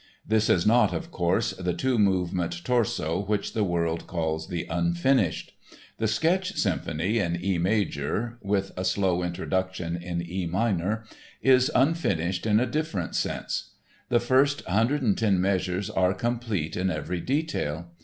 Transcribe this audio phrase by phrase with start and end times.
[0.25, 5.55] This is not, of course, the two movement torso which the world calls the Unfinished.
[5.99, 11.03] The Sketch Symphony in E major (with a slow introduction in E minor),
[11.43, 13.73] is unfinished in a different sense.
[14.09, 17.91] The first 110 measures are complete in every detail.